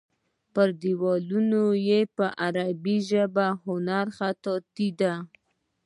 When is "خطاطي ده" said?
4.17-5.13